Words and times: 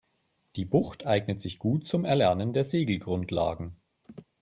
Die 0.55 0.65
Bucht 0.65 1.05
eignet 1.05 1.41
sich 1.41 1.59
gut 1.59 1.85
zum 1.85 2.05
Erlernen 2.05 2.53
der 2.53 2.63
Segelgrundlagen. 2.63 3.75